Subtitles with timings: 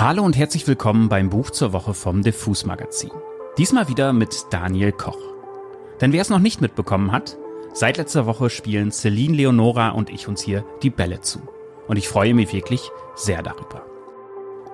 [0.00, 3.10] Hallo und herzlich willkommen beim Buch zur Woche vom Diffus Magazin.
[3.58, 5.18] Diesmal wieder mit Daniel Koch.
[6.00, 7.36] Denn wer es noch nicht mitbekommen hat,
[7.74, 11.40] seit letzter Woche spielen Celine Leonora und ich uns hier die Bälle zu.
[11.86, 13.84] Und ich freue mich wirklich sehr darüber.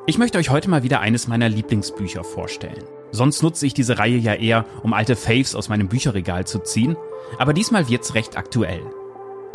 [0.07, 2.85] Ich möchte euch heute mal wieder eines meiner Lieblingsbücher vorstellen.
[3.11, 6.97] Sonst nutze ich diese Reihe ja eher, um alte Faves aus meinem Bücherregal zu ziehen,
[7.37, 8.83] aber diesmal wird's recht aktuell.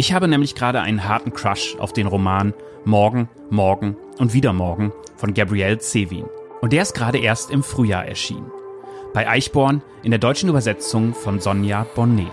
[0.02, 2.56] Ich habe nämlich gerade einen harten Crush auf den Roman
[2.86, 6.26] Morgen, Morgen und wieder Morgen von Gabrielle Zevin.
[6.60, 8.52] Und der ist gerade erst im Frühjahr erschienen.
[9.14, 12.32] Bei Eichborn in der deutschen Übersetzung von Sonja Bonnet.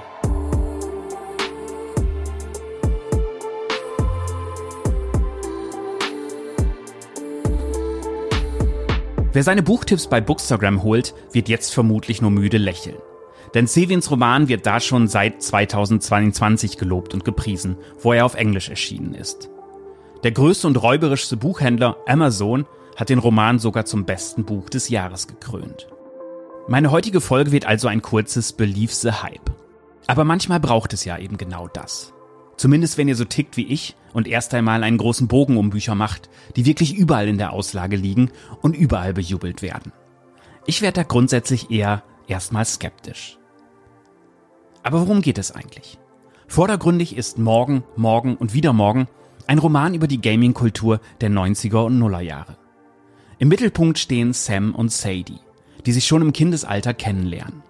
[9.34, 12.96] Wer seine Buchtipps bei Bookstagram holt, wird jetzt vermutlich nur müde lächeln.
[13.54, 18.68] Denn Sevins Roman wird da schon seit 2022 gelobt und gepriesen, wo er auf Englisch
[18.68, 19.50] erschienen ist.
[20.24, 22.66] Der größte und räuberischste Buchhändler Amazon
[22.96, 25.86] hat den Roman sogar zum besten Buch des Jahres gekrönt.
[26.66, 29.50] Meine heutige Folge wird also ein kurzes Believe the Hype.
[30.06, 32.12] Aber manchmal braucht es ja eben genau das.
[32.56, 35.94] Zumindest wenn ihr so tickt wie ich und erst einmal einen großen Bogen um Bücher
[35.94, 39.92] macht, die wirklich überall in der Auslage liegen und überall bejubelt werden.
[40.66, 43.37] Ich werde da grundsätzlich eher erstmal skeptisch.
[44.82, 45.98] Aber worum geht es eigentlich?
[46.46, 49.08] Vordergründig ist Morgen, Morgen und wieder Morgen
[49.46, 52.56] ein Roman über die Gaming-Kultur der 90er und Nullerjahre.
[53.38, 55.40] Im Mittelpunkt stehen Sam und Sadie,
[55.86, 57.62] die sich schon im Kindesalter kennenlernen.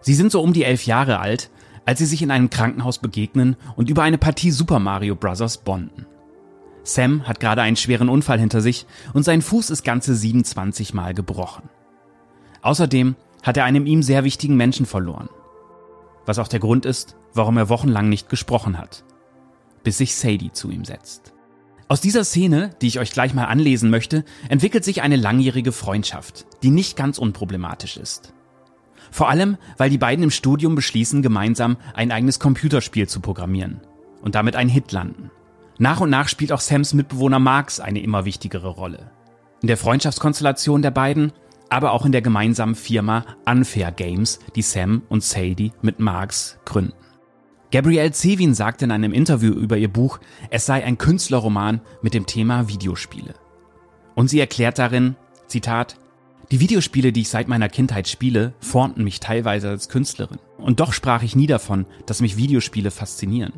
[0.00, 1.50] Sie sind so um die elf Jahre alt,
[1.84, 5.58] als sie sich in einem Krankenhaus begegnen und über eine Partie Super Mario Bros.
[5.58, 6.06] bonden.
[6.84, 11.14] Sam hat gerade einen schweren Unfall hinter sich und sein Fuß ist ganze 27 Mal
[11.14, 11.68] gebrochen.
[12.62, 15.28] Außerdem hat er einem ihm sehr wichtigen Menschen verloren.
[16.26, 19.04] Was auch der Grund ist, warum er wochenlang nicht gesprochen hat.
[19.82, 21.32] Bis sich Sadie zu ihm setzt.
[21.88, 26.46] Aus dieser Szene, die ich euch gleich mal anlesen möchte, entwickelt sich eine langjährige Freundschaft,
[26.62, 28.32] die nicht ganz unproblematisch ist.
[29.10, 33.82] Vor allem, weil die beiden im Studium beschließen, gemeinsam ein eigenes Computerspiel zu programmieren
[34.22, 35.30] und damit einen Hit landen.
[35.78, 39.10] Nach und nach spielt auch Sams Mitbewohner Marx eine immer wichtigere Rolle.
[39.60, 41.32] In der Freundschaftskonstellation der beiden,
[41.72, 46.92] aber auch in der gemeinsamen Firma Unfair Games, die Sam und Sadie mit Marx gründen.
[47.70, 52.26] Gabrielle Zevin sagte in einem Interview über ihr Buch, es sei ein Künstlerroman mit dem
[52.26, 53.34] Thema Videospiele.
[54.14, 55.16] Und sie erklärt darin,
[55.46, 55.96] Zitat,
[56.50, 60.38] die Videospiele, die ich seit meiner Kindheit spiele, formten mich teilweise als Künstlerin.
[60.58, 63.54] Und doch sprach ich nie davon, dass mich Videospiele faszinieren.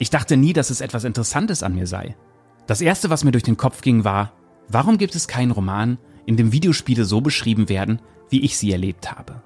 [0.00, 2.16] Ich dachte nie, dass es etwas Interessantes an mir sei.
[2.66, 4.32] Das erste, was mir durch den Kopf ging, war,
[4.66, 9.10] warum gibt es keinen Roman, in dem Videospiele so beschrieben werden, wie ich sie erlebt
[9.10, 9.40] habe?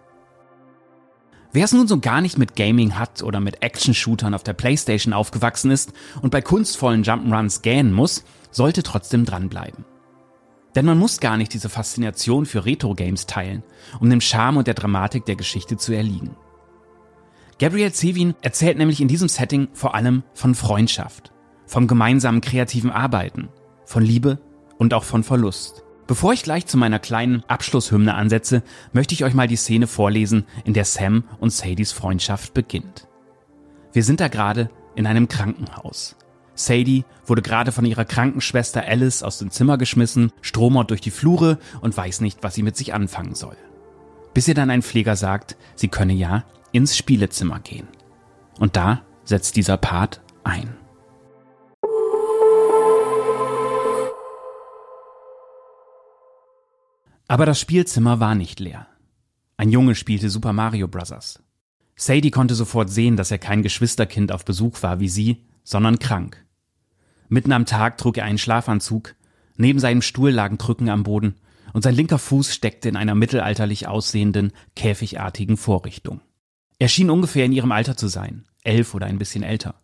[1.52, 5.14] Wer es nun so gar nicht mit Gaming hat oder mit Action-Shootern auf der Playstation
[5.14, 5.92] aufgewachsen ist
[6.22, 9.84] und bei kunstvollen Jump'n'Runs gähnen muss, sollte trotzdem dranbleiben.
[10.74, 13.62] Denn man muss gar nicht diese Faszination für Retro-Games teilen,
[14.00, 16.34] um dem Charme und der Dramatik der Geschichte zu erliegen.
[17.60, 21.32] Gabriel Zevin erzählt nämlich in diesem Setting vor allem von Freundschaft,
[21.64, 23.50] vom gemeinsamen kreativen Arbeiten,
[23.84, 24.40] von Liebe
[24.78, 25.84] und auch von Verlust.
[26.12, 28.62] Bevor ich gleich zu meiner kleinen Abschlusshymne ansetze,
[28.92, 33.08] möchte ich euch mal die Szene vorlesen, in der Sam und Sadies Freundschaft beginnt.
[33.94, 36.16] Wir sind da gerade in einem Krankenhaus.
[36.54, 41.58] Sadie wurde gerade von ihrer Krankenschwester Alice aus dem Zimmer geschmissen, stromert durch die Flure
[41.80, 43.56] und weiß nicht, was sie mit sich anfangen soll.
[44.34, 47.88] Bis ihr dann ein Pfleger sagt, sie könne ja ins Spielezimmer gehen.
[48.58, 50.76] Und da setzt dieser Part ein.
[57.32, 58.86] Aber das Spielzimmer war nicht leer.
[59.56, 61.40] Ein Junge spielte Super Mario Bros.
[61.96, 66.44] Sadie konnte sofort sehen, dass er kein Geschwisterkind auf Besuch war wie sie, sondern krank.
[67.30, 69.14] Mitten am Tag trug er einen Schlafanzug,
[69.56, 71.36] neben seinem Stuhl lagen Krücken am Boden
[71.72, 76.20] und sein linker Fuß steckte in einer mittelalterlich aussehenden, käfigartigen Vorrichtung.
[76.78, 79.76] Er schien ungefähr in ihrem Alter zu sein, elf oder ein bisschen älter,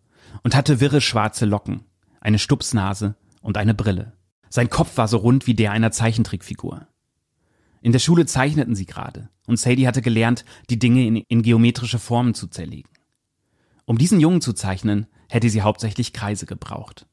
[0.43, 1.85] und hatte wirre schwarze Locken,
[2.21, 4.13] eine Stupsnase und eine Brille.
[4.51, 6.87] Sein Kopf war so rund wie der einer Zeichentrickfigur.
[7.89, 11.99] In der Schule zeichneten sie gerade und Sadie hatte gelernt, die Dinge in, in, geometrische
[11.99, 12.91] Formen zu zerlegen.
[13.87, 17.07] Um diesen Jungen zu zeichnen, hätte sie hauptsächlich Kreise gebraucht.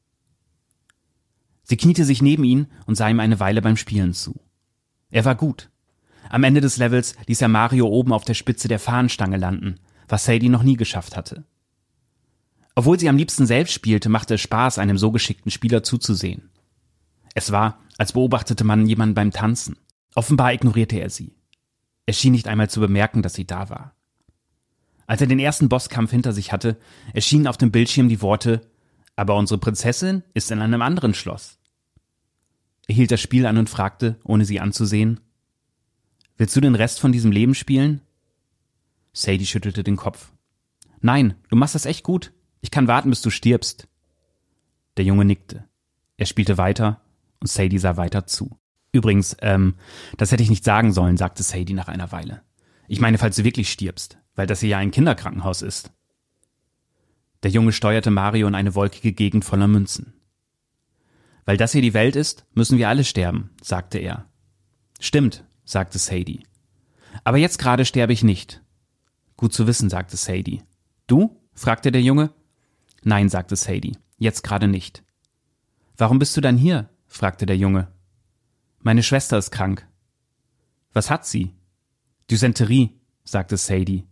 [1.62, 4.38] Sie kniete sich neben ihn und sah ihm eine Weile beim Spielen zu.
[5.08, 5.70] Er war gut.
[6.28, 10.26] Am Ende des Levels ließ er Mario oben auf der Spitze der Fahnenstange landen, was
[10.26, 11.46] Sadie noch nie geschafft hatte.
[12.74, 16.50] Obwohl sie am liebsten selbst spielte, machte es Spaß, einem so geschickten Spieler zuzusehen.
[17.34, 19.78] Es war, als beobachtete man jemanden beim Tanzen.
[20.16, 21.36] Offenbar ignorierte er sie.
[22.06, 23.94] Er schien nicht einmal zu bemerken, dass sie da war.
[25.06, 26.78] Als er den ersten Bosskampf hinter sich hatte,
[27.12, 28.62] erschienen auf dem Bildschirm die Worte
[29.14, 31.58] Aber unsere Prinzessin ist in einem anderen Schloss.
[32.88, 35.20] Er hielt das Spiel an und fragte, ohne sie anzusehen,
[36.38, 38.02] Willst du den Rest von diesem Leben spielen?
[39.12, 40.32] Sadie schüttelte den Kopf.
[41.00, 42.32] Nein, du machst das echt gut.
[42.60, 43.88] Ich kann warten, bis du stirbst.
[44.96, 45.64] Der Junge nickte.
[46.16, 47.00] Er spielte weiter
[47.40, 48.58] und Sadie sah weiter zu.
[48.96, 49.74] Übrigens, ähm,
[50.16, 52.40] das hätte ich nicht sagen sollen, sagte Sadie nach einer Weile.
[52.88, 55.92] Ich meine, falls du wirklich stirbst, weil das hier ja ein Kinderkrankenhaus ist.
[57.42, 60.14] Der Junge steuerte Mario in eine wolkige Gegend voller Münzen.
[61.44, 64.24] Weil das hier die Welt ist, müssen wir alle sterben, sagte er.
[64.98, 66.44] Stimmt, sagte Sadie.
[67.22, 68.62] Aber jetzt gerade sterbe ich nicht.
[69.36, 70.62] Gut zu wissen, sagte Sadie.
[71.06, 71.38] Du?
[71.52, 72.30] fragte der Junge.
[73.02, 73.98] Nein, sagte Sadie.
[74.16, 75.04] Jetzt gerade nicht.
[75.98, 76.88] Warum bist du dann hier?
[77.06, 77.88] fragte der Junge.
[78.86, 79.84] Meine Schwester ist krank.
[80.92, 81.56] Was hat sie?
[82.30, 84.04] Dysenterie, sagte Sadie.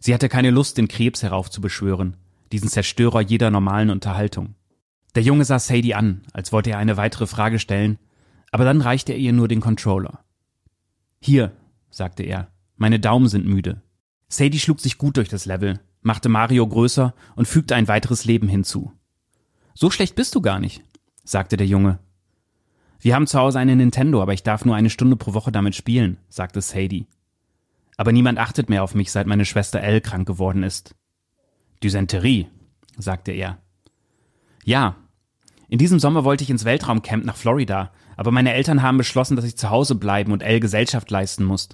[0.00, 2.16] Sie hatte keine Lust, den Krebs heraufzubeschwören,
[2.50, 4.56] diesen Zerstörer jeder normalen Unterhaltung.
[5.14, 8.00] Der Junge sah Sadie an, als wollte er eine weitere Frage stellen,
[8.50, 10.24] aber dann reichte er ihr nur den Controller.
[11.20, 11.52] Hier,
[11.88, 13.82] sagte er, meine Daumen sind müde.
[14.26, 18.48] Sadie schlug sich gut durch das Level, machte Mario größer und fügte ein weiteres Leben
[18.48, 18.90] hinzu.
[19.74, 20.82] So schlecht bist du gar nicht,
[21.22, 22.00] sagte der Junge.
[23.06, 25.76] Wir haben zu Hause eine Nintendo, aber ich darf nur eine Stunde pro Woche damit
[25.76, 27.06] spielen, sagte Sadie.
[27.96, 30.96] Aber niemand achtet mehr auf mich, seit meine Schwester Elle krank geworden ist.
[31.84, 32.48] Dysenterie,
[32.98, 33.58] sagte er.
[34.64, 34.96] Ja.
[35.68, 39.44] In diesem Sommer wollte ich ins Weltraumcamp nach Florida, aber meine Eltern haben beschlossen, dass
[39.44, 41.68] ich zu Hause bleiben und Elle Gesellschaft leisten muss.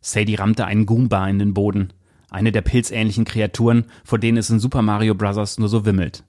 [0.00, 1.92] Sadie rammte einen Goomba in den Boden,
[2.28, 5.60] eine der pilzähnlichen Kreaturen, vor denen es in Super Mario Bros.
[5.60, 6.24] nur so wimmelt.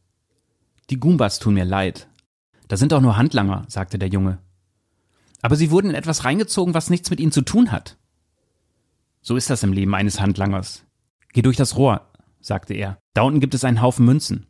[0.92, 2.08] Die Goombas tun mir leid.
[2.67, 4.39] Da sind auch nur Handlanger, sagte der Junge.
[5.41, 7.97] Aber sie wurden in etwas reingezogen, was nichts mit ihnen zu tun hat.
[9.21, 10.85] So ist das im Leben eines Handlangers.
[11.33, 12.09] Geh durch das Rohr,
[12.41, 12.97] sagte er.
[13.13, 14.47] Da unten gibt es einen Haufen Münzen.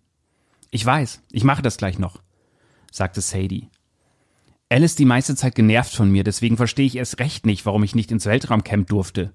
[0.72, 2.22] Ich weiß, ich mache das gleich noch,
[2.92, 3.70] sagte Sadie.
[4.68, 7.84] Elle ist die meiste Zeit genervt von mir, deswegen verstehe ich erst recht nicht, warum
[7.84, 9.32] ich nicht ins Weltraumcamp durfte.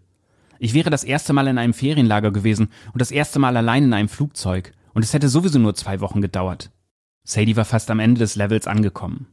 [0.58, 3.94] Ich wäre das erste Mal in einem Ferienlager gewesen und das erste Mal allein in
[3.94, 6.70] einem Flugzeug, und es hätte sowieso nur zwei Wochen gedauert.
[7.30, 9.28] Sadie war fast am Ende des Levels angekommen.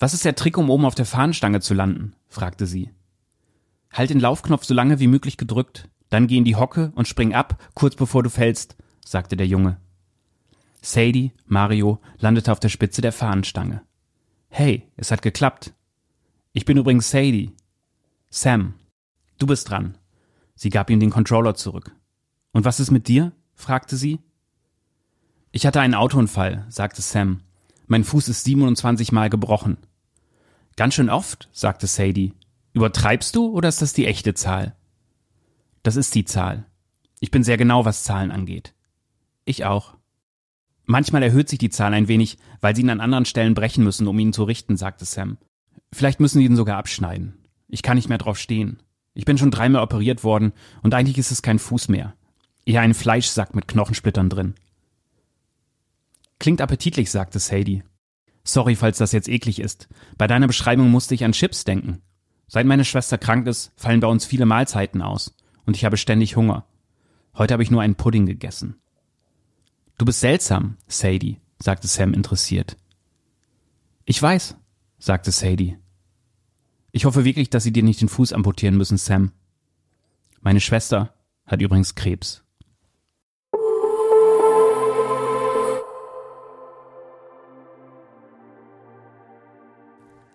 [0.00, 2.16] Was ist der Trick, um oben auf der Fahnenstange zu landen?
[2.26, 2.90] fragte sie.
[3.92, 7.32] Halt den Laufknopf so lange wie möglich gedrückt, dann geh in die Hocke und spring
[7.32, 8.74] ab, kurz bevor du fällst,
[9.04, 9.76] sagte der Junge.
[10.82, 13.82] Sadie, Mario, landete auf der Spitze der Fahnenstange.
[14.48, 15.72] Hey, es hat geklappt.
[16.52, 17.52] Ich bin übrigens Sadie.
[18.28, 18.74] Sam,
[19.38, 19.98] du bist dran.
[20.56, 21.94] Sie gab ihm den Controller zurück.
[22.50, 23.30] Und was ist mit dir?
[23.54, 24.18] fragte sie.
[25.56, 27.40] Ich hatte einen Autounfall, sagte Sam.
[27.86, 29.76] Mein Fuß ist 27 Mal gebrochen.
[30.74, 32.32] Ganz schön oft, sagte Sadie.
[32.72, 34.74] Übertreibst du oder ist das die echte Zahl?
[35.84, 36.66] Das ist die Zahl.
[37.20, 38.74] Ich bin sehr genau, was Zahlen angeht.
[39.44, 39.94] Ich auch.
[40.86, 44.08] Manchmal erhöht sich die Zahl ein wenig, weil sie ihn an anderen Stellen brechen müssen,
[44.08, 45.38] um ihn zu richten, sagte Sam.
[45.92, 47.38] Vielleicht müssen sie ihn sogar abschneiden.
[47.68, 48.82] Ich kann nicht mehr drauf stehen.
[49.14, 50.52] Ich bin schon dreimal operiert worden
[50.82, 52.16] und eigentlich ist es kein Fuß mehr.
[52.66, 54.54] Eher ein Fleischsack mit Knochensplittern drin.
[56.38, 57.82] Klingt appetitlich, sagte Sadie.
[58.44, 59.88] Sorry, falls das jetzt eklig ist.
[60.18, 62.02] Bei deiner Beschreibung musste ich an Chips denken.
[62.46, 65.34] Seit meine Schwester krank ist, fallen bei uns viele Mahlzeiten aus.
[65.64, 66.66] Und ich habe ständig Hunger.
[67.36, 68.76] Heute habe ich nur einen Pudding gegessen.
[69.96, 72.76] Du bist seltsam, Sadie, sagte Sam interessiert.
[74.04, 74.56] Ich weiß,
[74.98, 75.78] sagte Sadie.
[76.92, 79.32] Ich hoffe wirklich, dass sie dir nicht den Fuß amputieren müssen, Sam.
[80.42, 81.14] Meine Schwester
[81.46, 82.43] hat übrigens Krebs.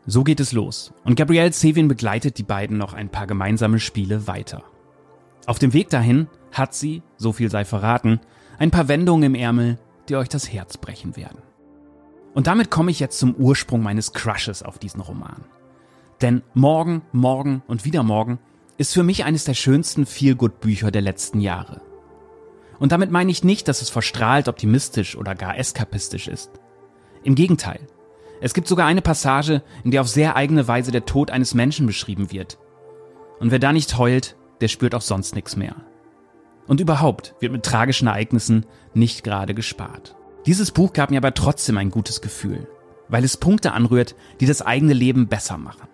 [0.10, 4.26] So geht es los und Gabrielle Sevin begleitet die beiden noch ein paar gemeinsame Spiele
[4.26, 4.64] weiter.
[5.46, 8.20] Auf dem Weg dahin hat sie, so viel sei verraten,
[8.58, 11.44] ein paar Wendungen im Ärmel, die euch das Herz brechen werden.
[12.34, 15.46] Und damit komme ich jetzt zum Ursprung meines Crushes auf diesen Roman.
[16.22, 18.40] Denn Morgen, Morgen und wieder Morgen
[18.80, 21.82] ist für mich eines der schönsten Feelgood-Bücher der letzten Jahre.
[22.80, 26.50] Und damit meine ich nicht, dass es verstrahlt optimistisch oder gar eskapistisch ist.
[27.22, 27.82] Im Gegenteil,
[28.42, 31.86] es gibt sogar eine Passage, in der auf sehr eigene Weise der Tod eines Menschen
[31.86, 32.58] beschrieben wird.
[33.40, 35.76] Und wer da nicht heult, der spürt auch sonst nichts mehr.
[36.68, 40.16] Und überhaupt wird mit tragischen Ereignissen nicht gerade gespart.
[40.46, 42.68] Dieses Buch gab mir aber trotzdem ein gutes Gefühl,
[43.08, 45.88] weil es Punkte anrührt, die das eigene Leben besser machen.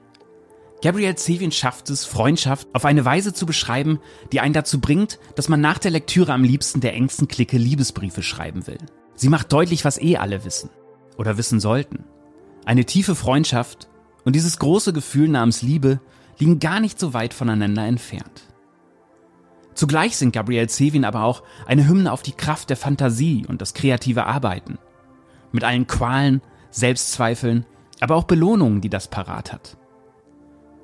[0.81, 3.99] Gabrielle Sevin schafft es, Freundschaft auf eine Weise zu beschreiben,
[4.31, 8.21] die einen dazu bringt, dass man nach der Lektüre am liebsten der engsten Clique Liebesbriefe
[8.21, 8.77] schreiben will.
[9.15, 10.69] Sie macht deutlich, was eh alle wissen
[11.17, 12.04] oder wissen sollten.
[12.65, 13.87] Eine tiefe Freundschaft
[14.23, 15.99] und dieses große Gefühl namens Liebe
[16.39, 18.43] liegen gar nicht so weit voneinander entfernt.
[19.75, 23.73] Zugleich sind Gabrielle Sevin aber auch eine Hymne auf die Kraft der Fantasie und das
[23.73, 24.79] kreative Arbeiten.
[25.51, 26.41] Mit allen Qualen,
[26.71, 27.65] Selbstzweifeln,
[27.99, 29.77] aber auch Belohnungen, die das parat hat.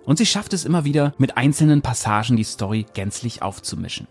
[0.06, 4.08] Und sie schafft es immer wieder, mit einzelnen Passagen die Story gänzlich aufzumischen.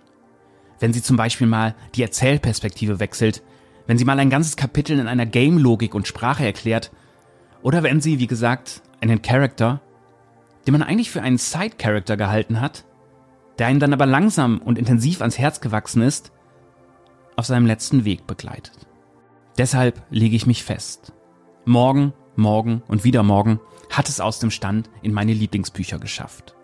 [0.79, 3.43] Wenn sie zum Beispiel mal die Erzählperspektive wechselt,
[3.87, 6.91] wenn sie mal ein ganzes Kapitel in einer Game-Logik und Sprache erklärt,
[7.63, 9.81] oder wenn sie, wie gesagt, einen Charakter,
[10.67, 12.85] den man eigentlich für einen Side-Character gehalten hat,
[13.59, 16.33] der einen dann aber langsam und intensiv ans Herz gewachsen ist,
[17.37, 18.87] auf seinem letzten Weg begleitet.
[19.59, 21.13] Deshalb lege ich mich fest.
[21.65, 26.55] Morgen, morgen und wieder morgen hat es aus dem Stand in meine Lieblingsbücher geschafft.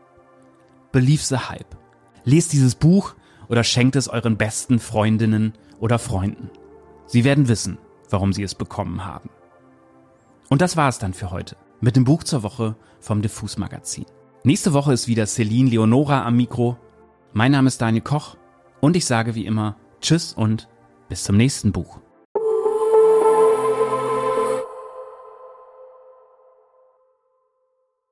[0.93, 1.77] Believe the Hype.
[2.25, 3.15] Lest dieses Buch
[3.49, 6.51] oder schenkt es euren besten Freundinnen oder Freunden.
[7.07, 7.79] Sie werden wissen,
[8.11, 9.31] warum sie es bekommen haben.
[10.49, 14.07] Und das war es dann für heute mit dem Buch zur Woche vom Diffus Magazin.
[14.45, 16.77] Nächste Woche ist wieder Celine Leonora am Mikro.
[17.33, 18.37] Mein Name ist Daniel Koch
[18.81, 20.69] und ich sage wie immer Tschüss und
[21.09, 21.99] bis zum nächsten Buch.